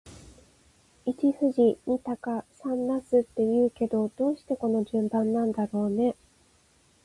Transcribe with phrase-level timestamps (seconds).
[1.05, 6.15] 一富士、二鷹、三茄子って言うけど、どうしてこの順番なんだろうね。